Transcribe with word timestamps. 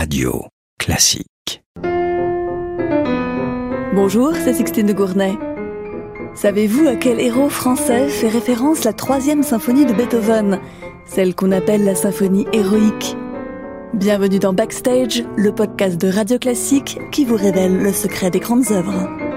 Radio 0.00 0.46
Classique. 0.78 1.62
Bonjour, 3.94 4.32
c'est 4.34 4.54
Sixtine 4.54 4.86
de 4.86 4.94
Gournay. 4.94 5.34
Savez-vous 6.34 6.88
à 6.88 6.96
quel 6.96 7.20
héros 7.20 7.50
français 7.50 8.08
fait 8.08 8.30
référence 8.30 8.84
la 8.84 8.94
troisième 8.94 9.42
symphonie 9.42 9.84
de 9.84 9.92
Beethoven, 9.92 10.58
celle 11.04 11.34
qu'on 11.34 11.52
appelle 11.52 11.84
la 11.84 11.94
symphonie 11.94 12.46
héroïque? 12.54 13.14
Bienvenue 13.92 14.38
dans 14.38 14.54
Backstage, 14.54 15.22
le 15.36 15.54
podcast 15.54 16.00
de 16.00 16.08
Radio 16.08 16.38
Classique 16.38 16.98
qui 17.12 17.26
vous 17.26 17.36
révèle 17.36 17.76
le 17.76 17.92
secret 17.92 18.30
des 18.30 18.40
grandes 18.40 18.72
œuvres. 18.72 19.29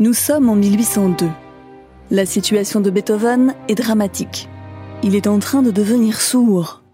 Nous 0.00 0.12
sommes 0.12 0.48
en 0.48 0.54
1802. 0.54 1.26
La 2.12 2.24
situation 2.24 2.80
de 2.80 2.88
Beethoven 2.88 3.56
est 3.66 3.74
dramatique. 3.74 4.48
Il 5.02 5.16
est 5.16 5.26
en 5.26 5.40
train 5.40 5.60
de 5.60 5.72
devenir 5.72 6.20
sourd. 6.20 6.84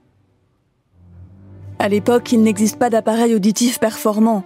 À 1.79 1.91
l'époque, 1.91 2.33
il 2.33 2.43
n'existe 2.43 2.79
pas 2.79 2.89
d'appareil 2.89 3.35
auditif 3.35 3.79
performant. 3.79 4.43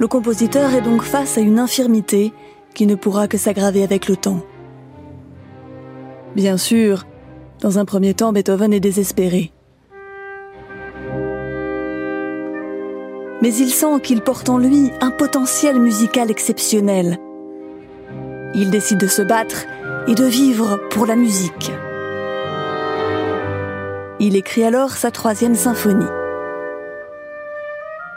Le 0.00 0.08
compositeur 0.08 0.74
est 0.74 0.80
donc 0.80 1.02
face 1.02 1.38
à 1.38 1.40
une 1.40 1.60
infirmité 1.60 2.32
qui 2.74 2.84
ne 2.84 2.96
pourra 2.96 3.28
que 3.28 3.38
s'aggraver 3.38 3.84
avec 3.84 4.08
le 4.08 4.16
temps. 4.16 4.40
Bien 6.34 6.56
sûr, 6.56 7.06
dans 7.60 7.78
un 7.78 7.84
premier 7.84 8.12
temps, 8.12 8.32
Beethoven 8.32 8.72
est 8.72 8.80
désespéré. 8.80 9.52
Mais 13.40 13.54
il 13.54 13.70
sent 13.70 14.00
qu'il 14.02 14.20
porte 14.20 14.48
en 14.48 14.58
lui 14.58 14.90
un 15.00 15.12
potentiel 15.12 15.78
musical 15.78 16.28
exceptionnel 16.28 17.20
il 18.54 18.70
décide 18.70 18.98
de 18.98 19.06
se 19.06 19.22
battre 19.22 19.64
et 20.06 20.14
de 20.14 20.24
vivre 20.24 20.78
pour 20.90 21.06
la 21.06 21.16
musique. 21.16 21.72
Il 24.20 24.36
écrit 24.36 24.64
alors 24.64 24.90
sa 24.90 25.10
troisième 25.10 25.54
symphonie. 25.54 26.06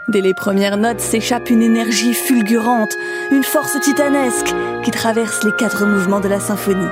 Dès 0.08 0.22
les 0.22 0.34
premières 0.36 0.78
notes 0.78 1.00
s'échappe 1.00 1.50
une 1.50 1.64
énergie 1.64 2.14
fulgurante, 2.14 2.94
une 3.32 3.44
force 3.44 3.80
titanesque 3.80 4.54
qui 4.84 4.92
traverse 4.92 5.44
les 5.44 5.52
quatre 5.54 5.86
mouvements 5.86 6.20
de 6.20 6.28
la 6.28 6.40
symphonie. 6.40 6.86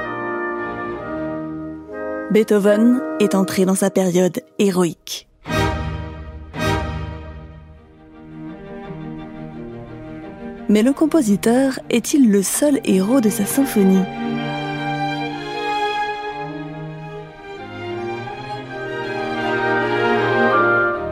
Beethoven 2.31 3.01
est 3.19 3.35
entré 3.35 3.65
dans 3.65 3.75
sa 3.75 3.91
période 3.91 4.41
héroïque. 4.57 5.27
Mais 10.69 10.81
le 10.81 10.93
compositeur 10.93 11.79
est-il 11.89 12.31
le 12.31 12.41
seul 12.41 12.79
héros 12.85 13.19
de 13.19 13.29
sa 13.29 13.45
symphonie? 13.45 14.03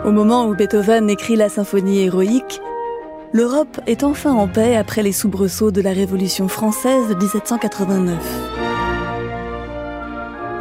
Au 0.06 0.12
moment 0.12 0.48
où 0.48 0.56
Beethoven 0.56 1.10
écrit 1.10 1.36
la 1.36 1.50
symphonie 1.50 2.00
héroïque, 2.00 2.62
l'Europe 3.34 3.80
est 3.88 4.04
enfin 4.04 4.32
en 4.32 4.48
paix 4.48 4.76
après 4.76 5.04
les 5.04 5.12
soubresauts 5.12 5.72
de 5.72 5.82
la 5.82 5.92
Révolution 5.92 6.48
française 6.48 7.10
de 7.10 7.16
1789. 7.16 8.18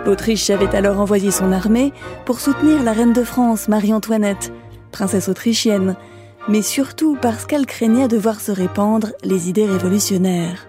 L'Autriche 0.05 0.51
avait 0.51 0.75
alors 0.75 0.99
envoyé 0.99 1.31
son 1.31 1.53
armée 1.53 1.93
pour 2.25 2.41
soutenir 2.41 2.83
la 2.83 2.93
reine 2.93 3.13
de 3.13 3.23
France, 3.23 3.69
Marie-Antoinette, 3.69 4.53
princesse 4.91 5.29
autrichienne, 5.29 5.97
mais 6.49 6.63
surtout 6.63 7.17
parce 7.21 7.47
qu'elle 7.47 7.67
craignait 7.67 8.09
de 8.09 8.17
voir 8.17 8.41
se 8.41 8.53
répandre 8.53 9.09
les 9.23 9.49
idées 9.49 9.67
révolutionnaires. 9.67 10.67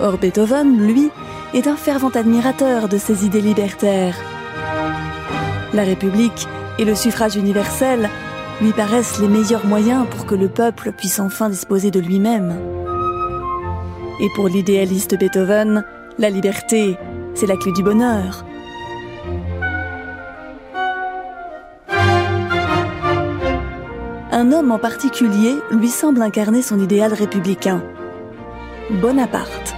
Or 0.00 0.18
Beethoven, 0.18 0.86
lui, 0.86 1.10
est 1.54 1.66
un 1.66 1.76
fervent 1.76 2.10
admirateur 2.10 2.88
de 2.88 2.98
ces 2.98 3.24
idées 3.24 3.40
libertaires. 3.40 4.16
La 5.72 5.84
République 5.84 6.46
et 6.78 6.84
le 6.84 6.94
suffrage 6.94 7.36
universel 7.36 8.10
lui 8.60 8.72
paraissent 8.72 9.20
les 9.20 9.28
meilleurs 9.28 9.66
moyens 9.66 10.06
pour 10.10 10.26
que 10.26 10.34
le 10.34 10.48
peuple 10.48 10.92
puisse 10.92 11.20
enfin 11.20 11.48
disposer 11.48 11.90
de 11.90 12.00
lui-même. 12.00 12.56
Et 14.20 14.28
pour 14.34 14.48
l'idéaliste 14.48 15.18
Beethoven, 15.18 15.84
la 16.18 16.30
liberté, 16.30 16.96
c'est 17.34 17.46
la 17.46 17.56
clé 17.56 17.72
du 17.72 17.82
bonheur. 17.82 18.44
Un 24.36 24.52
homme 24.52 24.70
en 24.70 24.78
particulier 24.78 25.54
lui 25.70 25.88
semble 25.88 26.20
incarner 26.20 26.60
son 26.60 26.78
idéal 26.78 27.14
républicain. 27.14 27.82
Bonaparte. 28.90 29.74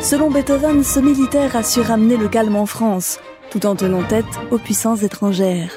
Selon 0.00 0.30
Beethoven, 0.30 0.82
ce 0.82 1.00
militaire 1.00 1.54
a 1.54 1.62
su 1.62 1.82
ramener 1.82 2.16
le 2.16 2.28
calme 2.28 2.56
en 2.56 2.64
France, 2.64 3.20
tout 3.50 3.66
en 3.66 3.76
tenant 3.76 4.02
tête 4.04 4.24
aux 4.50 4.56
puissances 4.56 5.02
étrangères. 5.02 5.70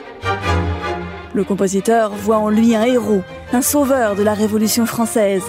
Le 1.34 1.44
compositeur 1.44 2.12
voit 2.12 2.38
en 2.38 2.48
lui 2.48 2.78
un 2.78 2.84
héros, 2.84 3.24
un 3.52 3.62
sauveur 3.62 4.16
de 4.16 4.24
la 4.24 4.34
Révolution 4.34 4.86
française. 4.86 5.44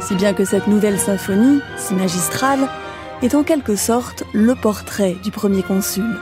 Si 0.00 0.14
bien 0.14 0.32
que 0.32 0.46
cette 0.46 0.68
nouvelle 0.68 0.98
symphonie, 0.98 1.60
si 1.76 1.92
magistrale, 1.92 2.66
est 3.20 3.34
en 3.34 3.42
quelque 3.42 3.76
sorte 3.76 4.24
le 4.32 4.54
portrait 4.54 5.18
du 5.22 5.30
premier 5.30 5.62
consul. 5.62 6.16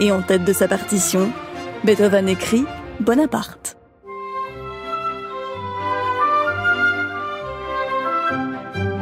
Et 0.00 0.10
en 0.10 0.22
tête 0.22 0.44
de 0.44 0.52
sa 0.52 0.66
partition, 0.66 1.30
Beethoven 1.84 2.28
écrit 2.28 2.64
Bonaparte. 2.98 3.77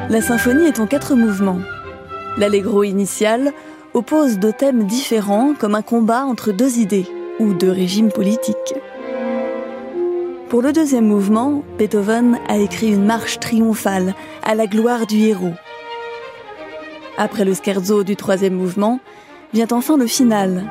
La 0.08 0.20
symphonie 0.20 0.66
est 0.66 0.78
en 0.78 0.86
quatre 0.86 1.16
mouvements. 1.16 1.58
L'allegro 2.38 2.84
initial 2.84 3.52
oppose 3.92 4.38
deux 4.38 4.52
thèmes 4.52 4.84
différents 4.84 5.52
comme 5.58 5.74
un 5.74 5.82
combat 5.82 6.24
entre 6.24 6.52
deux 6.52 6.78
idées 6.78 7.06
ou 7.40 7.54
deux 7.54 7.72
régimes 7.72 8.12
politiques. 8.12 8.74
Pour 10.48 10.62
le 10.62 10.72
deuxième 10.72 11.08
mouvement, 11.08 11.64
Beethoven 11.76 12.38
a 12.48 12.56
écrit 12.58 12.92
une 12.92 13.04
marche 13.04 13.40
triomphale 13.40 14.14
à 14.44 14.54
la 14.54 14.68
gloire 14.68 15.08
du 15.08 15.18
héros. 15.22 15.54
Après 17.18 17.44
le 17.44 17.54
scherzo 17.54 18.04
du 18.04 18.14
troisième 18.14 18.54
mouvement, 18.54 19.00
vient 19.52 19.66
enfin 19.72 19.96
le 19.96 20.06
final. 20.06 20.70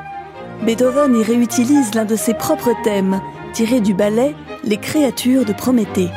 Beethoven 0.64 1.14
y 1.14 1.24
réutilise 1.24 1.94
l'un 1.94 2.06
de 2.06 2.16
ses 2.16 2.36
propres 2.36 2.74
thèmes, 2.86 3.20
tiré 3.52 3.82
du 3.82 3.94
ballet 3.94 4.34
Les 4.64 4.78
créatures 4.78 5.44
de 5.44 5.52
Prométhée. 5.52 6.10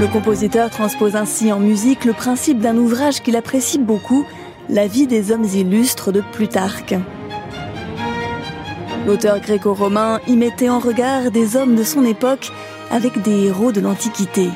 Le 0.00 0.06
compositeur 0.06 0.70
transpose 0.70 1.16
ainsi 1.16 1.52
en 1.52 1.60
musique 1.60 2.04
le 2.04 2.12
principe 2.12 2.58
d'un 2.58 2.76
ouvrage 2.76 3.22
qu'il 3.22 3.36
apprécie 3.36 3.78
beaucoup, 3.78 4.24
La 4.68 4.86
vie 4.86 5.06
des 5.06 5.32
hommes 5.32 5.44
illustres 5.44 6.12
de 6.12 6.22
Plutarque. 6.32 6.94
L'auteur 9.06 9.40
gréco-romain 9.40 10.20
y 10.26 10.36
mettait 10.36 10.68
en 10.68 10.78
regard 10.78 11.30
des 11.30 11.56
hommes 11.56 11.74
de 11.74 11.82
son 11.82 12.04
époque 12.04 12.52
avec 12.90 13.20
des 13.22 13.46
héros 13.46 13.72
de 13.72 13.80
l'Antiquité. 13.80 14.48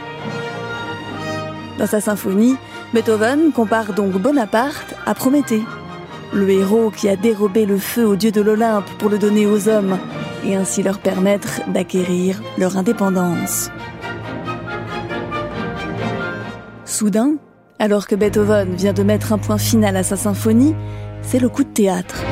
Dans 1.79 1.87
sa 1.87 2.01
symphonie, 2.01 2.57
Beethoven 2.95 3.53
compare 3.53 3.93
donc 3.93 4.13
Bonaparte 4.13 4.95
à 5.05 5.15
Prométhée, 5.15 5.63
le 6.33 6.49
héros 6.49 6.91
qui 6.91 7.09
a 7.09 7.17
dérobé 7.17 7.67
le 7.67 7.79
feu 7.79 8.07
aux 8.07 8.17
dieux 8.17 8.33
de 8.33 8.41
l'Olympe 8.41 8.89
pour 8.99 9.11
le 9.11 9.19
donner 9.19 9.47
aux 9.47 9.69
hommes 9.69 9.99
et 10.45 10.55
ainsi 10.55 10.83
leur 10.83 10.99
permettre 10.99 11.61
d'acquérir 11.69 12.41
leur 12.57 12.77
indépendance. 12.77 13.71
Soudain, 16.97 17.35
alors 17.79 18.07
que 18.07 18.15
Beethoven 18.15 18.75
vient 18.75 18.95
de 18.95 19.03
mettre 19.03 19.35
un 19.35 19.37
point 19.37 19.59
final 19.59 19.99
à 19.99 20.03
sa 20.03 20.17
symphonie, 20.17 20.75
c'est 21.21 21.39
le 21.39 21.51
coup 21.51 21.63
de 21.63 21.69
théâtre. 21.69 22.25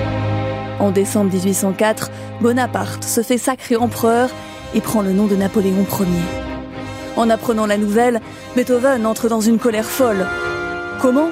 En 0.80 0.90
décembre 0.90 1.30
1804, 1.34 2.10
Bonaparte 2.40 3.04
se 3.04 3.22
fait 3.22 3.36
sacrer 3.36 3.76
empereur 3.76 4.30
et 4.74 4.80
prend 4.80 5.02
le 5.02 5.12
nom 5.12 5.26
de 5.26 5.36
Napoléon 5.36 5.84
Ier. 6.00 6.06
En 7.18 7.28
apprenant 7.28 7.66
la 7.66 7.76
nouvelle, 7.76 8.22
Beethoven 8.56 9.04
entre 9.04 9.28
dans 9.28 9.42
une 9.42 9.58
colère 9.58 9.84
folle. 9.84 10.26
Comment? 11.02 11.28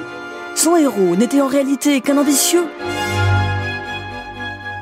Son 0.53 0.75
héros 0.75 1.15
n'était 1.15 1.41
en 1.41 1.47
réalité 1.47 2.01
qu'un 2.01 2.19
ambitieux 2.19 2.67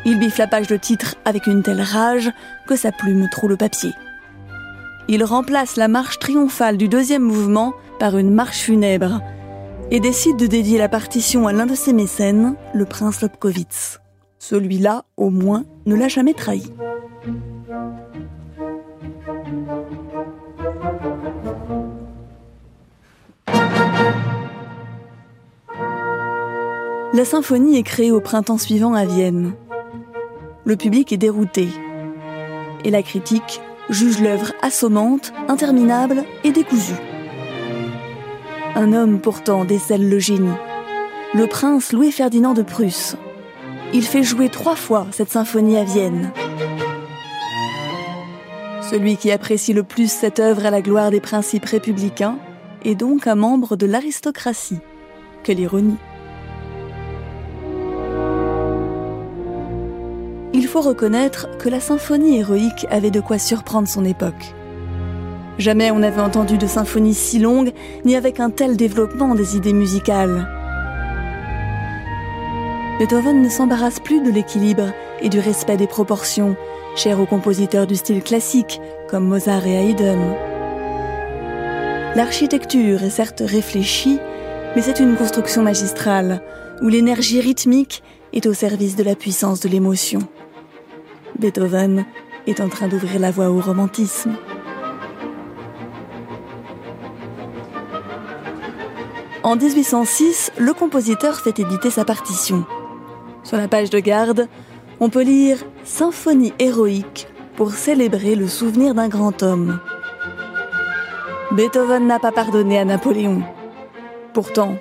Il 0.04 0.20
biffe 0.20 0.40
la 0.40 0.48
page 0.48 0.68
de 0.68 0.76
titre 0.76 1.16
avec 1.24 1.48
une 1.48 1.64
telle 1.64 1.82
rage 1.82 2.30
que 2.68 2.76
sa 2.76 2.92
plume 2.92 3.30
troue 3.32 3.48
le 3.48 3.56
papier. 3.56 3.94
Il 5.08 5.24
remplace 5.24 5.78
la 5.78 5.88
marche 5.88 6.20
triomphale 6.20 6.76
du 6.76 6.90
deuxième 6.90 7.24
mouvement 7.24 7.74
par 8.02 8.18
une 8.18 8.32
marche 8.32 8.62
funèbre 8.62 9.22
et 9.92 10.00
décide 10.00 10.36
de 10.36 10.48
dédier 10.48 10.80
la 10.80 10.90
partition 10.90 11.46
à 11.46 11.54
l'un 11.54 11.68
de 11.68 11.76
ses 11.76 11.94
mécènes, 11.94 12.56
le 12.74 12.86
prince 12.86 13.22
Lobkowitz. 13.22 14.00
Celui-là, 14.40 15.06
au 15.18 15.30
moins, 15.30 15.66
ne 15.86 15.94
l'a 15.94 16.08
jamais 16.08 16.34
trahi. 16.34 16.64
La 27.14 27.24
symphonie 27.24 27.78
est 27.78 27.84
créée 27.84 28.12
au 28.12 28.20
printemps 28.20 28.58
suivant 28.58 28.96
à 28.96 29.06
Vienne. 29.06 29.54
Le 30.66 30.76
public 30.76 31.14
est 31.14 31.18
dérouté 31.18 31.68
et 32.84 32.90
la 32.90 33.04
critique 33.04 33.62
juge 33.92 34.20
l'œuvre 34.20 34.54
assommante, 34.64 35.34
interminable 35.48 36.24
et 36.44 36.52
décousue. 36.52 37.11
Un 38.82 38.94
homme 38.94 39.20
pourtant 39.20 39.64
décèle 39.64 40.10
le 40.10 40.18
génie. 40.18 40.58
Le 41.36 41.46
prince 41.46 41.94
Louis-Ferdinand 41.94 42.56
de 42.56 42.64
Prusse. 42.64 43.16
Il 43.94 44.02
fait 44.02 44.24
jouer 44.24 44.50
trois 44.50 44.76
fois 44.76 45.06
cette 45.12 45.30
symphonie 45.30 45.78
à 45.78 45.84
Vienne. 45.84 46.32
Celui 48.90 49.18
qui 49.18 49.32
apprécie 49.32 49.74
le 49.74 49.84
plus 49.84 50.12
cette 50.12 50.40
œuvre 50.40 50.66
à 50.66 50.72
la 50.72 50.82
gloire 50.82 51.12
des 51.12 51.22
principes 51.22 51.66
républicains 51.66 52.40
est 52.84 52.96
donc 52.96 53.28
un 53.28 53.36
membre 53.36 53.76
de 53.76 53.86
l'aristocratie. 53.86 54.80
Quelle 55.44 55.60
ironie. 55.60 55.98
Il 60.54 60.66
faut 60.66 60.82
reconnaître 60.82 61.56
que 61.60 61.70
la 61.70 61.80
symphonie 61.80 62.40
héroïque 62.40 62.88
avait 62.90 63.12
de 63.12 63.22
quoi 63.22 63.38
surprendre 63.38 63.88
son 63.88 64.06
époque. 64.06 64.56
Jamais 65.58 65.92
on 65.92 66.00
n'avait 66.00 66.22
entendu 66.22 66.58
de 66.58 66.68
symphonie 66.68 67.14
si 67.14 67.40
longue, 67.40 67.72
ni 68.06 68.16
avec 68.16 68.40
un 68.40 68.50
tel 68.50 68.78
développement 68.78 69.36
des 69.36 69.58
idées 69.58 69.74
musicales. 69.74 70.48
Beethoven 73.00 73.42
ne 73.42 73.50
s'embarrasse 73.50 74.00
plus 74.00 74.22
de 74.22 74.32
l'équilibre 74.32 74.94
et 75.22 75.30
du 75.30 75.40
respect 75.40 75.78
des 75.78 75.88
proportions, 75.88 76.56
chers 76.96 77.20
aux 77.20 77.26
compositeurs 77.26 77.88
du 77.88 77.96
style 77.96 78.22
classique, 78.22 78.80
comme 79.10 79.28
Mozart 79.28 79.66
et 79.66 79.90
Haydn. 79.90 80.20
L'architecture 82.16 83.04
est 83.04 83.10
certes 83.10 83.44
réfléchie, 83.46 84.20
mais 84.76 84.82
c'est 84.82 85.00
une 85.00 85.16
construction 85.16 85.64
magistrale, 85.64 86.42
où 86.82 86.90
l'énergie 86.90 87.40
rythmique 87.40 88.04
est 88.34 88.46
au 88.46 88.54
service 88.54 88.96
de 88.96 89.04
la 89.04 89.16
puissance 89.16 89.60
de 89.60 89.70
l'émotion. 89.70 90.20
Beethoven 91.40 92.06
est 92.48 92.60
en 92.60 92.70
train 92.70 92.88
d'ouvrir 92.88 93.20
la 93.20 93.32
voie 93.32 93.50
au 93.50 93.60
romantisme. 93.60 94.36
En 99.44 99.56
1806, 99.56 100.52
le 100.60 100.72
compositeur 100.72 101.40
fait 101.40 101.60
éditer 101.60 101.90
sa 101.90 102.06
partition. 102.06 102.64
Sur 103.44 103.58
la 103.58 103.68
page 103.68 103.90
de 103.90 103.98
garde, 103.98 104.48
on 105.00 105.10
peut 105.10 105.24
lire 105.24 105.58
Symphonie 105.84 106.54
héroïque 106.60 107.28
pour 107.56 107.72
célébrer 107.72 108.36
le 108.36 108.48
souvenir 108.48 108.94
d'un 108.94 109.08
grand 109.08 109.42
homme. 109.42 109.80
Beethoven 111.54 112.06
n'a 112.06 112.20
pas 112.20 112.32
pardonné 112.32 112.78
à 112.78 112.86
Napoléon. 112.86 113.42
Pourtant, 114.34 114.76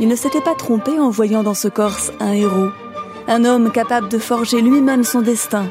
il 0.00 0.08
ne 0.08 0.16
s'était 0.16 0.40
pas 0.40 0.54
trompé 0.54 0.98
en 0.98 1.10
voyant 1.10 1.42
dans 1.42 1.54
ce 1.54 1.68
Corse 1.68 2.10
un 2.18 2.32
héros, 2.32 2.70
un 3.28 3.44
homme 3.44 3.70
capable 3.70 4.08
de 4.08 4.18
forger 4.18 4.62
lui-même 4.62 5.04
son 5.04 5.20
destin. 5.20 5.66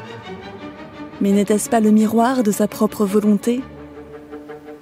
Mais 1.20 1.32
n'était-ce 1.32 1.68
pas 1.68 1.80
le 1.80 1.90
miroir 1.90 2.44
de 2.44 2.52
sa 2.52 2.68
propre 2.68 3.04
volonté? 3.04 3.62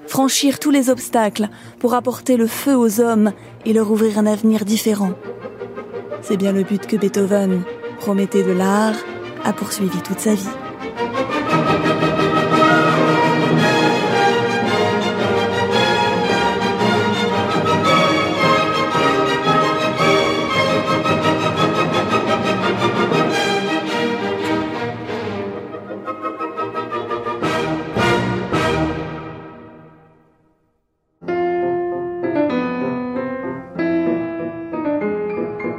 Franchir 0.06 0.58
tous 0.58 0.70
les 0.70 0.90
obstacles 0.90 1.48
pour 1.78 1.94
apporter 1.94 2.36
le 2.36 2.46
feu 2.46 2.76
aux 2.76 3.00
hommes 3.00 3.32
et 3.64 3.72
leur 3.72 3.90
ouvrir 3.90 4.18
un 4.18 4.26
avenir 4.26 4.64
différent. 4.64 5.12
C'est 6.22 6.36
bien 6.36 6.52
le 6.52 6.62
but 6.62 6.86
que 6.86 6.96
Beethoven, 6.96 7.62
Prométhée 7.98 8.42
de 8.42 8.52
l'art, 8.52 8.96
a 9.44 9.52
poursuivi 9.52 9.98
toute 10.02 10.20
sa 10.20 10.34
vie. 10.34 10.65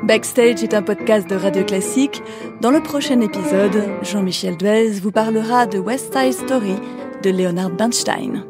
Backstage 0.07 0.63
est 0.63 0.74
un 0.74 0.83
podcast 0.83 1.30
de 1.30 1.36
Radio 1.36 1.65
Classique. 1.65 2.21
Dans 2.62 2.71
le 2.71 2.81
prochain 2.81 3.19
épisode, 3.19 3.83
Jean-Michel 4.04 4.56
Duez 4.56 4.92
vous 5.01 5.12
parlera 5.12 5.65
de 5.65 5.80
West 5.80 6.13
Side 6.13 6.31
Story 6.31 6.75
de 7.24 7.30
Leonard 7.30 7.71
Bernstein. 7.71 8.45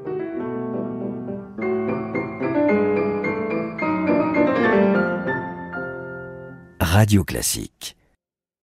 Radio 6.80 7.24
Classique 7.24 7.98